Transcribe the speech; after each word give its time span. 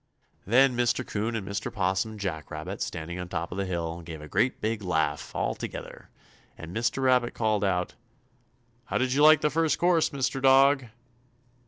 Then 0.47 0.75
Mr. 0.75 1.05
'Coon 1.05 1.35
and 1.35 1.47
Mr. 1.47 1.71
'Possum 1.71 2.09
and 2.13 2.19
Jack 2.19 2.49
Rabbit, 2.49 2.81
standing 2.81 3.19
on 3.19 3.29
top 3.29 3.51
of 3.51 3.59
the 3.59 3.67
hill, 3.67 4.01
gave 4.01 4.19
a 4.19 4.27
great 4.27 4.59
big 4.59 4.81
laugh, 4.81 5.31
all 5.35 5.53
together, 5.53 6.09
and 6.57 6.75
Mr. 6.75 7.03
Rabbit 7.03 7.35
called 7.35 7.63
out: 7.63 7.93
"How 8.85 8.97
did 8.97 9.13
you 9.13 9.21
like 9.21 9.41
the 9.41 9.51
first 9.51 9.77
course, 9.77 10.09
Mr. 10.09 10.41
Dog?" 10.41 10.85